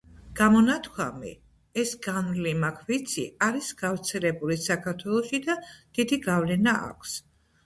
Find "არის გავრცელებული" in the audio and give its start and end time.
3.49-4.59